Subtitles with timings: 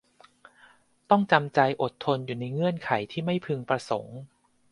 [1.09, 4.17] ต้องจำใจอดทนอยู่ในเงื่อนไขที่ไม่พึงประสงค์